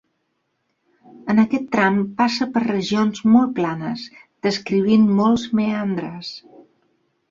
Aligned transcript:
En 1.33 1.41
aquest 1.43 1.67
tram 1.75 1.99
passa 2.23 2.49
per 2.57 2.65
regions 2.65 3.23
molt 3.37 3.55
planes, 3.63 4.09
descrivint 4.51 5.09
molts 5.23 5.49
meandres. 5.63 6.39